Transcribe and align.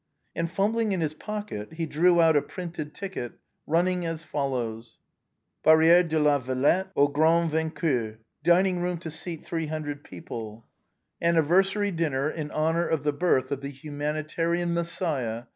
And 0.35 0.49
fumbling 0.49 0.93
in 0.93 1.01
his 1.01 1.13
pocket, 1.13 1.73
he 1.73 1.85
drew 1.85 2.19
out 2.19 2.35
a 2.35 2.41
printed 2.41 2.95
ticket, 2.95 3.33
running 3.67 4.03
as 4.03 4.23
follows: 4.23 4.97
Barrière 5.63 6.09
de 6.09 6.17
La 6.19 6.39
Villette, 6.39 6.87
AU 6.95 7.09
GRAND 7.09 7.51
VAINQUEUR, 7.51 8.17
Dining 8.43 8.81
room 8.81 8.97
to 8.97 9.11
seat 9.11 9.45
300 9.45 10.03
people. 10.03 10.65
IN 11.21 11.35
HONOB 11.37 11.51
OF 12.89 13.03
THE 13.03 13.13
BIRTH 13.13 13.51
OF 13.51 13.61
THE 13.61 13.69
HUMANITARIAN 13.69 14.73
MESSIAH. 14.73 15.45